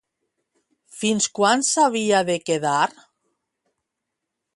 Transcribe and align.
Fins 1.01 1.27
quan 1.39 1.65
s'havia 1.67 2.21
de 2.31 2.39
quedar? 2.47 2.79